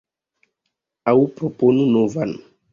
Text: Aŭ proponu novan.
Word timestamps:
Aŭ 1.13 1.15
proponu 1.37 1.87
novan. 1.95 2.37